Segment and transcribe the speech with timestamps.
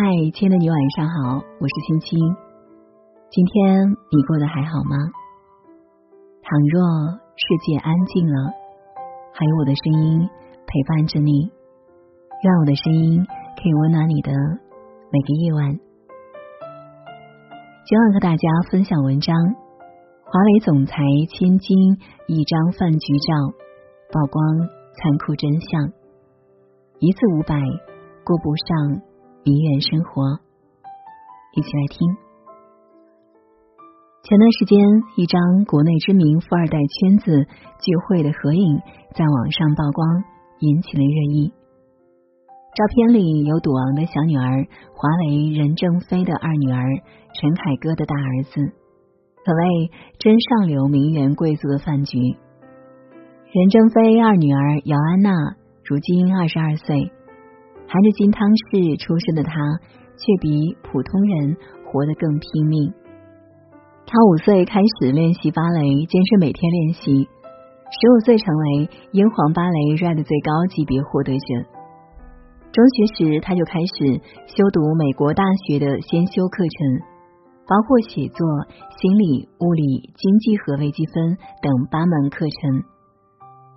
[0.00, 2.20] 嗨，亲爱的你，晚上好，我是青青。
[3.30, 4.94] 今天你过得还好吗？
[6.40, 8.46] 倘若世界安静了，
[9.34, 10.30] 还有我的声音
[10.68, 11.50] 陪伴着你，
[12.44, 13.26] 愿我的声音
[13.56, 14.30] 可以温暖你的
[15.10, 15.74] 每个夜晚。
[17.84, 19.34] 今晚和大家分享文章：
[20.22, 20.94] 华为总裁
[21.28, 23.34] 千金一张饭局照，
[24.12, 24.58] 曝光
[24.94, 25.90] 残酷真相，
[27.00, 27.58] 一次五百
[28.22, 29.07] 过不上。
[29.48, 30.40] 名媛生活，
[31.56, 32.06] 一起来听。
[34.22, 34.78] 前段时间，
[35.16, 37.46] 一张国内知名富二代圈子
[37.80, 38.78] 聚会的合影
[39.14, 40.06] 在网上曝光，
[40.58, 41.54] 引起了热议。
[42.76, 46.84] 照片里有赌王的小女儿，华为任正非的二女儿，
[47.32, 48.60] 陈凯歌的大儿子，
[49.46, 52.18] 可谓真上流名媛贵族的饭局。
[53.50, 57.12] 任正非二女儿姚安娜，如今二十二岁。
[57.88, 59.56] 含着金汤匙出生的他，
[60.20, 61.56] 却比普通人
[61.88, 62.92] 活得更拼命。
[64.04, 67.28] 他五岁开始练习芭蕾，坚持每天练习。
[67.88, 71.48] 十五岁成为英皇芭蕾 Red 最高级别获得者。
[72.70, 74.20] 中学时，他就开始
[74.52, 77.00] 修读美国大学的先修课程，
[77.66, 78.44] 包括写作、
[79.00, 82.84] 心理、物理、经济和微积分等八门课程。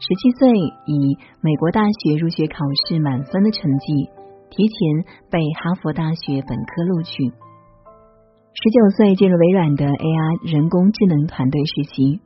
[0.01, 0.49] 十七岁
[0.87, 4.09] 以美国大学入学考试满分的成绩，
[4.49, 7.29] 提前被哈佛大学本科录取。
[7.29, 12.19] 十九岁进入微软的 AI 人工智能团队实习，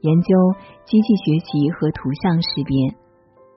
[0.00, 0.34] 研究
[0.84, 2.90] 机器学习和图像识别，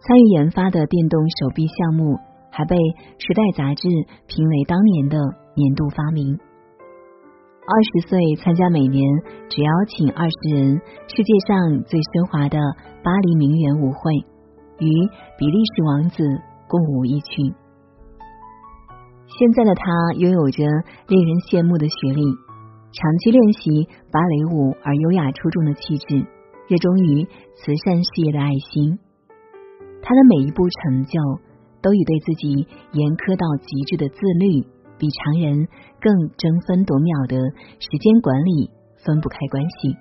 [0.05, 2.19] 参与研发的电动手臂项目，
[2.51, 2.77] 还被
[3.17, 3.89] 《时代》杂志
[4.29, 5.17] 评为当年的
[5.57, 6.37] 年度发明。
[7.67, 9.01] 二十岁参加每年
[9.49, 12.59] 只邀请二十人、世界上最奢华的
[13.01, 14.13] 巴黎名媛舞会，
[14.77, 14.85] 与
[15.33, 16.21] 比利时王子
[16.69, 17.41] 共舞一曲。
[19.25, 19.81] 现在的他
[20.13, 20.61] 拥有着
[21.09, 22.21] 令人羡慕的学历，
[22.93, 26.21] 长期练习芭蕾舞而优雅出众的气质，
[26.69, 28.93] 热衷于慈善事业的爱心。
[30.05, 31.17] 他的每一步成就，
[31.81, 34.69] 都与对自己严苛到极致的自律。
[34.97, 35.67] 比常人
[35.99, 37.37] 更争分夺秒的
[37.79, 38.71] 时间管理
[39.03, 39.95] 分不开关系。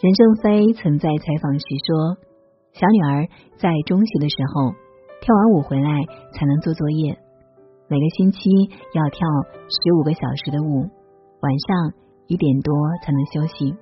[0.00, 2.20] 任正非曾在采访时说
[2.76, 4.72] ：“小女儿在中学的时候，
[5.22, 5.90] 跳完舞回来
[6.34, 7.16] 才能做作业，
[7.88, 8.50] 每个星期
[8.92, 9.26] 要跳
[9.68, 10.84] 十五个小时的舞，
[11.40, 11.92] 晚上
[12.26, 13.72] 一点多才能休息。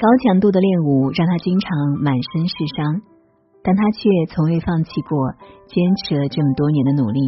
[0.00, 1.68] 高强度的练舞让她经常
[2.00, 3.02] 满身是伤，
[3.62, 5.18] 但她却从未放弃过，
[5.66, 7.20] 坚持了这么多年的努力。”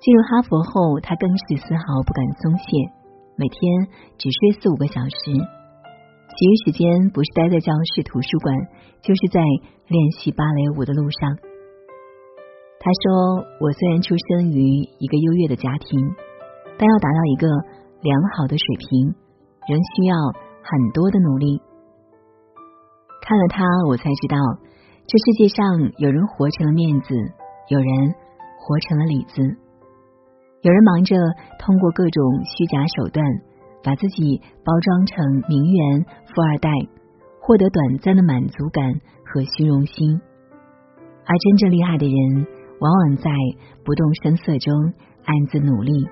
[0.00, 2.64] 进入哈佛后，他更是丝毫不敢松懈，
[3.36, 8.54] 每天只睡四五个小时，其余时间不是待在教室、图书馆，
[9.02, 9.40] 就是在
[9.88, 11.36] 练习芭蕾舞的路上。
[12.78, 15.98] 他说：“我虽然出生于一个优越的家庭，
[16.78, 17.48] 但要达到一个
[18.02, 19.14] 良好的水平，
[19.66, 20.14] 仍需要
[20.62, 21.60] 很多的努力。”
[23.26, 24.36] 看了他，我才知道，
[25.08, 27.14] 这世界上有人活成了面子，
[27.70, 28.14] 有人
[28.60, 29.65] 活成了里子。
[30.66, 31.14] 有人忙着
[31.60, 33.24] 通过各种虚假手段，
[33.84, 36.68] 把自己包装成名媛、富二代，
[37.40, 38.94] 获得短暂的满足感
[39.24, 40.18] 和虚荣心；
[41.24, 42.46] 而真正厉害的人，
[42.80, 43.30] 往往在
[43.84, 44.74] 不动声色中
[45.22, 46.04] 暗自努力，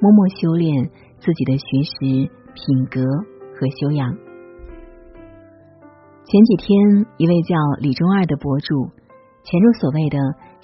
[0.00, 0.88] 默默修炼
[1.18, 3.02] 自己的学识、品格
[3.58, 4.14] 和修养。
[6.22, 8.90] 前几天，一位叫李中二的博主
[9.42, 10.18] 潜入所谓的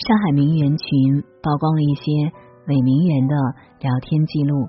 [0.07, 2.33] 上海名媛群，曝光了一些。
[2.67, 3.35] 伪名媛的
[3.81, 4.69] 聊天记录，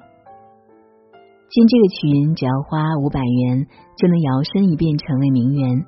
[1.50, 5.86] 进这个群只要花五百元就能摇身一变成为名媛，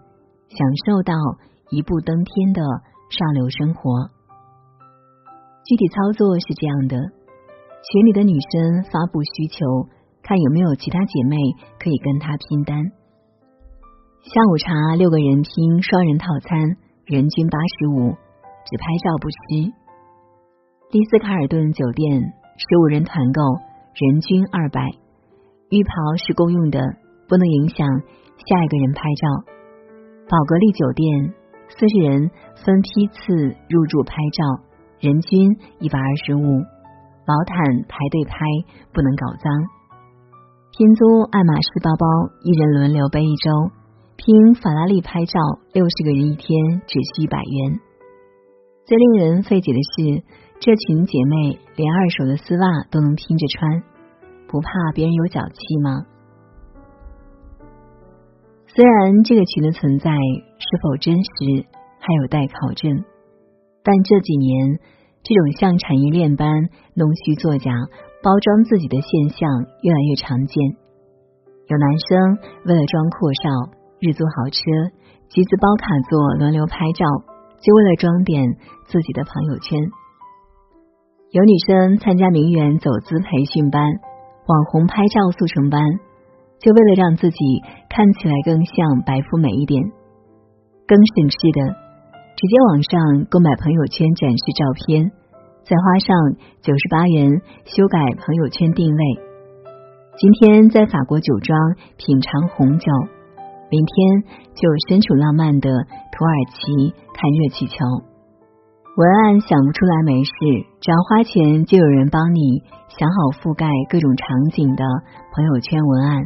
[0.47, 1.13] 享受到
[1.69, 2.61] 一步登天的
[3.09, 4.09] 上流生活。
[5.65, 9.65] 具体操作是这样的：群里的女生发布需求，
[10.23, 11.35] 看有没有其他姐妹
[11.77, 12.79] 可以跟她拼单。
[14.23, 16.59] 下午茶六个人拼双人套餐，
[17.05, 18.15] 人均八十五，
[18.63, 19.86] 只拍照不吃。
[20.89, 22.21] 丽思卡尔顿酒店
[22.55, 23.41] 十五人团购，
[23.91, 24.87] 人均二百，
[25.67, 26.79] 浴袍是公用的，
[27.27, 27.85] 不能影响
[28.47, 29.51] 下一个人拍照。
[30.29, 31.33] 宝格丽酒店
[31.67, 32.31] 四十人
[32.63, 33.35] 分批次
[33.67, 34.63] 入住拍照，
[35.01, 36.39] 人均一百二十五，
[37.27, 38.37] 毛毯排队拍，
[38.93, 39.51] 不能搞脏。
[40.71, 42.07] 拼租爱马仕包包，
[42.45, 43.51] 一人轮流背一周，
[44.15, 45.37] 拼法拉利拍照，
[45.73, 47.81] 六十个人一天只需一百元。
[48.85, 50.23] 最令人费解的是。
[50.59, 53.83] 这群姐妹连二手的丝袜都能拼着穿，
[54.47, 56.05] 不怕别人有脚气吗？
[58.67, 61.65] 虽然这个群的存在是否真实
[61.99, 63.05] 还有待考证，
[63.83, 64.79] 但这几年
[65.23, 66.49] 这种像产业链般
[66.95, 67.71] 弄虚作假、
[68.21, 69.49] 包装自己的现象
[69.81, 70.75] 越来越常见。
[71.67, 73.49] 有男生为了装阔少，
[73.99, 74.59] 日租豪车、
[75.29, 77.05] 集资包卡座轮流拍照，
[77.61, 79.79] 就为了装点自己的朋友圈。
[81.29, 85.83] 有女生参加名媛走姿培训班、网红拍照速成班，
[86.57, 87.37] 就为了让自己
[87.89, 89.83] 看起来更像白富美一点。
[90.87, 91.75] 更省事的，
[92.31, 95.11] 直接网上购买朋友圈展示照片，
[95.67, 96.15] 再花上
[96.61, 99.03] 九十八元修改朋友圈定位。
[100.15, 101.59] 今天在法国酒庄
[101.97, 102.87] 品尝红酒，
[103.69, 104.23] 明天
[104.55, 108.06] 就身处浪漫的土耳其看热气球。
[108.97, 110.31] 文案想不出来没事，
[110.81, 112.65] 只要花钱就有人帮你
[112.97, 114.81] 想好覆盖各种场景的
[115.37, 116.25] 朋友圈文案，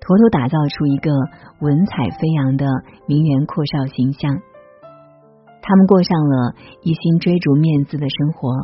[0.00, 1.12] 妥妥打造出一个
[1.60, 2.64] 文采飞扬的
[3.04, 4.40] 名媛阔少形象。
[5.60, 8.56] 他们过上了一心追逐面子的生活，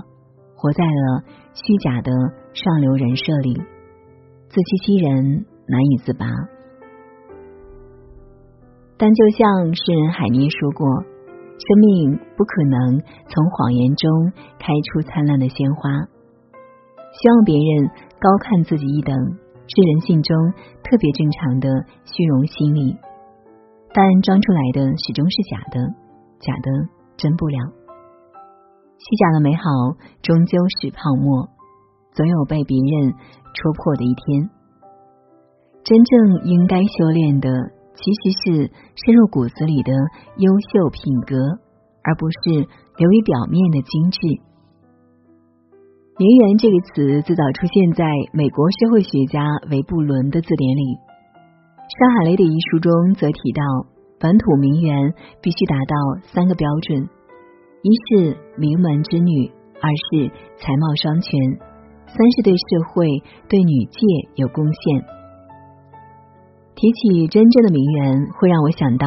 [0.57, 1.21] 活在了
[1.53, 2.17] 虚假的
[2.55, 3.61] 上流人设里，
[4.49, 6.25] 自欺欺人，难以自拔。
[8.97, 11.13] 但就像诗人海涅说过。
[11.59, 15.91] 生命不可能从谎言中开出灿烂的鲜花。
[17.15, 20.37] 希望别人高看自己一等，是人性中
[20.83, 21.69] 特别正常的
[22.05, 22.97] 虚荣心理。
[23.95, 25.79] 但装出来的始终是假的，
[26.41, 27.59] 假的真不了。
[28.99, 29.63] 虚假的美好
[30.23, 31.49] 终究是泡沫，
[32.13, 33.13] 总有被别人
[33.55, 34.51] 戳破的一天。
[35.85, 37.49] 真正应该修炼的。
[37.95, 38.71] 其实是
[39.07, 39.93] 深入骨子里的
[40.39, 41.37] 优秀品格，
[42.03, 42.67] 而不是
[42.99, 44.19] 流于表面的精致。
[46.17, 50.99] 名媛这个词最早出现在美国社会学家韦布伦的字典里。
[51.99, 53.63] 上海雷的一书中则提到，
[54.21, 55.13] 本土名媛
[55.43, 55.95] 必须达到
[56.33, 57.09] 三个标准：
[57.83, 59.51] 一是名门之女，
[59.83, 61.33] 二是才貌双全，
[62.07, 63.07] 三是对社会、
[63.49, 63.99] 对女界
[64.37, 65.05] 有贡献。
[66.77, 69.07] 提起真正的名媛，会让我想到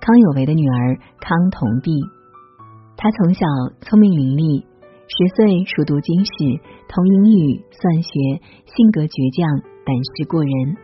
[0.00, 1.92] 康有为的女儿康同璧。
[2.96, 3.44] 她从小
[3.80, 4.62] 聪明伶俐，
[5.06, 8.10] 十岁熟读经史，通英语、算学，
[8.70, 10.76] 性格倔强，胆识过人。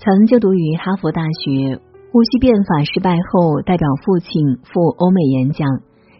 [0.00, 1.76] 曾就读于哈佛大学，
[2.12, 5.68] 戊戌变法失败后，代表父亲赴欧美演讲，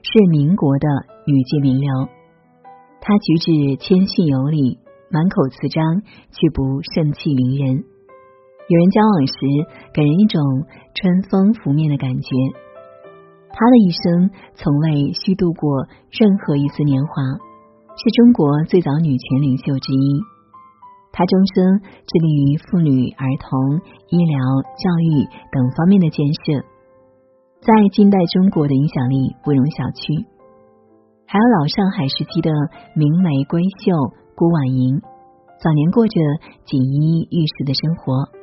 [0.05, 0.87] 是民国的
[1.25, 1.89] 女界名流。
[3.01, 4.79] 她举止谦逊有礼，
[5.11, 6.05] 满口词章，
[6.37, 7.85] 却不盛气凌人。
[8.71, 9.35] 与人交往时，
[9.93, 10.39] 给人一种
[10.95, 12.31] 春风拂面的感觉。
[13.51, 17.11] 她的一生从未虚度过任何一丝年华，
[17.99, 20.23] 是中国最早女权领袖之一。
[21.11, 24.39] 她终生致力于妇女、儿童、医疗、
[24.79, 26.63] 教育等方面的建设，
[27.59, 30.25] 在近代中国的影响力不容小觑。
[31.27, 32.53] 还有老上海时期的
[32.95, 35.03] 明媒闺秀郭婉莹，
[35.59, 36.15] 早年过着
[36.67, 38.39] 锦衣玉食的生活。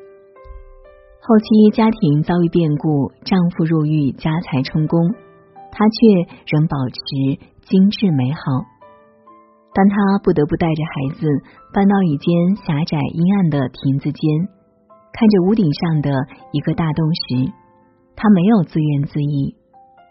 [1.28, 1.46] 后期
[1.76, 5.12] 家庭遭遇变故，丈夫入狱，家财充公，
[5.74, 7.36] 她却仍保持
[7.68, 8.40] 精致美好。
[9.74, 11.28] 当她不得不带着孩子
[11.74, 14.48] 搬到一间狭窄阴暗的亭子间，
[15.12, 16.16] 看着屋顶上的
[16.54, 17.52] 一个大洞时，
[18.16, 19.54] 她没有自怨自艾，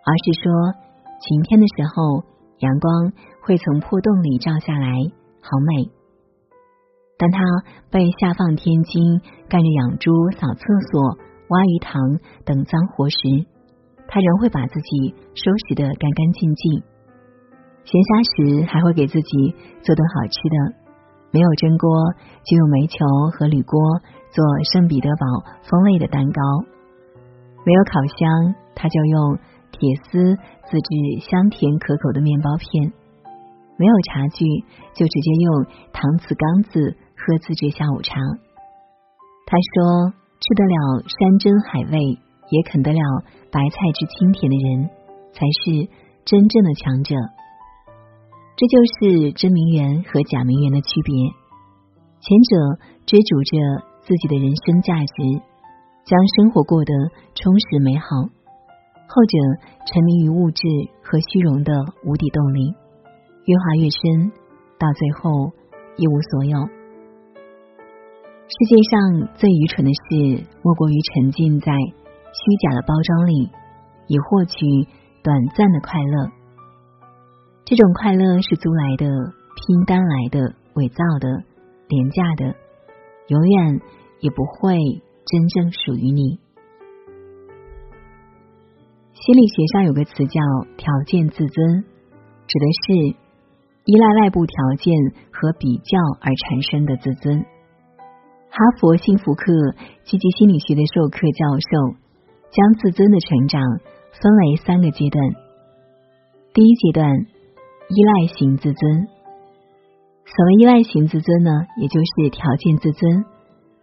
[0.04, 0.52] 而是说：
[1.24, 4.92] 晴天的时候，阳光会从破洞里照下来，
[5.40, 5.95] 好美。
[7.18, 7.40] 当他
[7.90, 11.16] 被下放天津、干着养猪、扫厕所、
[11.48, 11.96] 挖鱼塘
[12.44, 13.16] 等脏活时，
[14.06, 16.82] 他仍会把自己收拾得干干净净。
[17.84, 20.56] 闲暇时还会给自己做顿好吃的，
[21.30, 21.88] 没有蒸锅
[22.44, 22.98] 就用煤球
[23.32, 23.80] 和铝锅
[24.28, 24.44] 做
[24.74, 25.24] 圣彼得堡
[25.64, 26.42] 风味的蛋糕；
[27.64, 29.38] 没有烤箱，他就用
[29.72, 30.36] 铁丝
[30.68, 30.90] 自制
[31.24, 32.92] 香甜可口的面包片；
[33.78, 34.44] 没有茶具，
[34.92, 35.64] 就直接用
[35.96, 36.98] 搪瓷缸子。
[37.26, 38.14] 喝自制下午茶，
[39.50, 41.98] 他说：“吃得了山珍海味，
[42.54, 43.00] 也啃得了
[43.50, 44.88] 白菜之清甜的人，
[45.34, 45.90] 才是
[46.24, 47.16] 真正的强者。”
[48.54, 51.12] 这就是真名媛和假名媛的区别。
[52.22, 53.58] 前者追逐着
[54.06, 55.42] 自己的人生价值，
[56.06, 56.94] 将生活过得
[57.34, 58.06] 充实美好；
[59.10, 59.36] 后者
[59.84, 60.62] 沉迷于物质
[61.02, 61.74] 和虚荣的
[62.06, 62.70] 无底洞里，
[63.46, 64.30] 越滑越深，
[64.78, 65.50] 到最后
[65.96, 66.75] 一无所有。
[68.48, 73.50] 世界上最愚蠢的事，莫过于沉浸在虚假的包装里，
[74.06, 74.54] 以获取
[75.24, 76.30] 短暂的快乐。
[77.64, 81.42] 这种快乐是租来的、拼单来的、伪造的、
[81.88, 82.54] 廉价的，
[83.26, 83.80] 永远
[84.20, 84.78] 也不会
[85.26, 86.38] 真正属于你。
[89.10, 90.40] 心理学上有个词叫
[90.78, 91.84] “条件自尊”，
[92.46, 92.94] 指的是
[93.86, 94.94] 依赖外部条件
[95.32, 97.44] 和比较而产生的自尊。
[98.56, 99.52] 哈佛幸福课
[100.04, 102.00] 积极心理学的授课教授
[102.48, 103.60] 将自尊的成长
[104.16, 105.22] 分为三个阶段。
[106.54, 109.08] 第一阶段，依赖型自尊。
[110.24, 111.50] 所谓依赖型自尊呢，
[111.82, 113.26] 也就是条件自尊，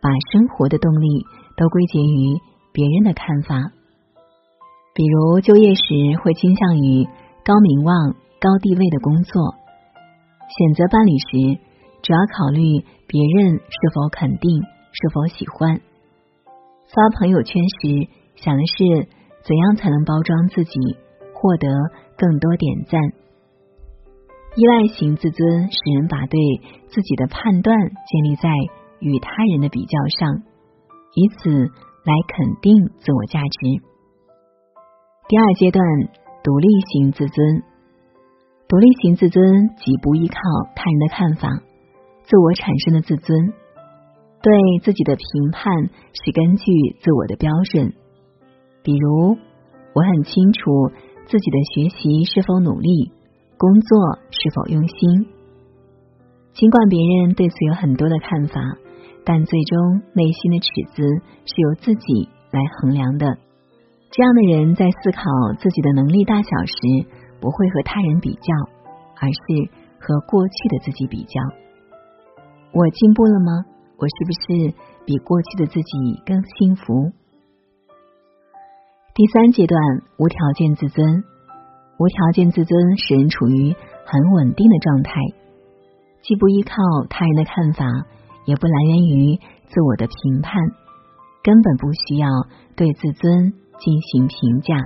[0.02, 1.22] 把生活的动力
[1.56, 2.42] 都归结于
[2.74, 3.54] 别人的看法。
[4.96, 7.06] 比如就业时会倾向于
[7.46, 9.38] 高名望、高地位的工作；
[10.50, 11.62] 选择伴侣时，
[12.04, 15.80] 主要考虑别人是否肯定、是否喜欢；
[16.92, 19.08] 发朋友圈时，想的是
[19.48, 20.80] 怎样才能包装自己，
[21.34, 21.68] 获得
[22.18, 23.00] 更多点赞。
[24.56, 26.40] 依赖型自尊使人把对
[26.90, 28.50] 自己的判断建立在
[29.00, 30.44] 与他人的比较上，
[31.16, 33.82] 以此来肯定自我价值。
[35.30, 35.82] 第二阶段，
[36.44, 37.64] 独立型自尊。
[38.68, 40.38] 独立型自尊即不依靠
[40.76, 41.48] 他人的看法，
[42.24, 43.54] 自我产生的自尊，
[44.42, 44.54] 对
[44.84, 45.74] 自己的评判
[46.14, 47.94] 是根据自我的标准。
[48.82, 49.38] 比如，
[49.94, 50.90] 我很清楚
[51.26, 53.12] 自己的学习是否努力，
[53.58, 55.28] 工作是否用心。
[56.54, 58.62] 尽管别人对此有很多的看法，
[59.26, 61.04] 但最终内心的尺子
[61.46, 63.38] 是由自己来衡量的。
[64.12, 65.24] 这样的人在思考
[65.60, 66.76] 自己的能力大小时，
[67.40, 68.54] 不会和他人比较，
[69.20, 71.42] 而是和过去的自己比较。
[72.74, 73.66] 我进步了吗？
[73.98, 74.74] 我是不是
[75.06, 77.12] 比过去的自己更幸福？
[79.14, 79.80] 第三阶段，
[80.18, 81.24] 无条件自尊。
[82.00, 83.76] 无条件自尊使人处于
[84.06, 85.14] 很稳定的状态，
[86.24, 86.76] 既不依靠
[87.10, 87.86] 他人的看法，
[88.46, 90.54] 也不来源于自我的评判，
[91.44, 92.28] 根本不需要
[92.76, 93.54] 对自尊。
[93.80, 94.78] 进行评价，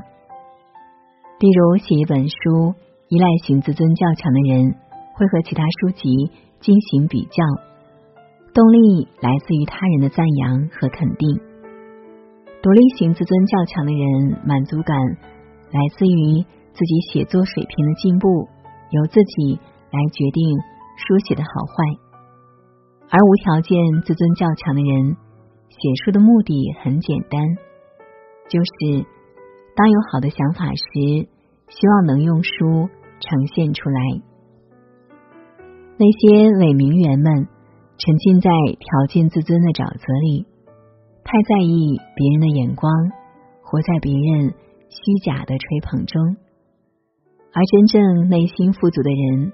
[1.39, 2.73] 例如写一本书，
[3.09, 4.75] 依赖型自尊较强的人
[5.13, 7.43] 会和其他书籍进行比较，
[8.57, 11.37] 动力来自于他人的赞扬和肯定；
[12.63, 14.97] 独立型自尊较强的人，满足感
[15.69, 16.41] 来自于
[16.73, 18.49] 自己写作水平的进步，
[18.89, 19.59] 由自己
[19.91, 20.57] 来决定
[20.97, 21.85] 书写的好坏；
[23.11, 25.15] 而无条件自尊较强的人，
[25.69, 27.39] 写书的目的很简单。
[28.49, 29.05] 就是
[29.75, 31.29] 当有好的想法时，
[31.69, 34.01] 希望能用书呈现出来。
[35.99, 37.47] 那些伪名媛们
[37.97, 40.45] 沉浸在条件自尊的沼泽里，
[41.23, 42.91] 太在意别人的眼光，
[43.63, 44.53] 活在别人
[44.87, 46.37] 虚假的吹捧中。
[47.51, 49.51] 而真正内心富足的人，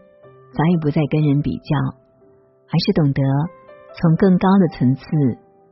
[0.52, 1.96] 早已不再跟人比较，
[2.68, 3.24] 而是懂得
[3.96, 5.02] 从更高的层次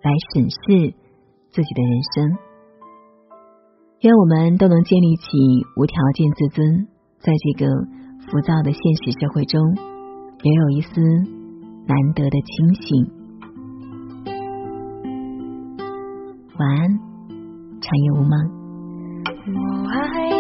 [0.02, 0.96] 来审视
[1.52, 2.38] 自己的人生。
[4.00, 5.28] 愿我们都能建立起
[5.76, 6.88] 无条件自尊，
[7.20, 7.68] 在这个
[8.32, 9.60] 浮躁的现实社会中，
[10.40, 11.41] 留有一丝
[11.88, 13.08] 难得的清醒。
[16.58, 17.00] 晚安，
[17.82, 18.34] 长夜无梦。
[19.48, 20.31] 我爱